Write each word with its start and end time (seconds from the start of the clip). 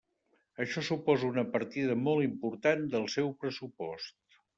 Això 0.63 0.81
suposa 0.85 1.27
una 1.27 1.43
partida 1.55 1.97
molt 2.05 2.25
important 2.29 2.81
del 2.95 3.05
seu 3.17 3.29
pressupost. 3.45 4.19